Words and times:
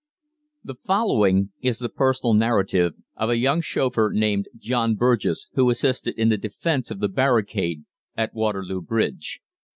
The 0.63 0.73
following 0.87 1.51
is 1.61 1.77
the 1.77 1.87
personal 1.87 2.33
narrative 2.33 2.93
of 3.17 3.29
a 3.29 3.37
young 3.37 3.61
chauffeur 3.61 4.11
named 4.11 4.47
John 4.57 4.95
Burgess, 4.95 5.47
who 5.53 5.69
assisted 5.69 6.15
in 6.17 6.29
the 6.29 6.39
defence 6.39 6.89
of 6.89 7.01
the 7.01 7.07
barricade 7.07 7.85
at 8.17 8.33
Waterloo 8.33 8.81
Bridge. 8.81 9.41